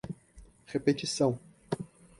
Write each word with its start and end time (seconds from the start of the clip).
repetição 0.67 1.39